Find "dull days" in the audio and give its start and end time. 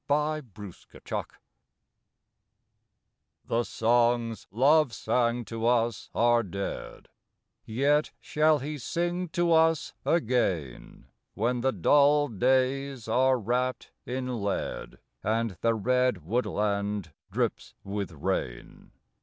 11.71-13.07